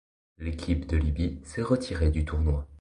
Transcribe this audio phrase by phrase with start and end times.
[0.39, 2.67] L'équipe de Libye s'est retirée du tournoi.